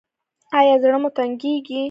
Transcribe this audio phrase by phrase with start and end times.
[0.59, 1.79] ایا زړه مو تنګیږي؟